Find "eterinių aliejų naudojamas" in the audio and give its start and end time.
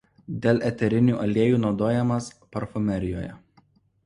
0.69-2.31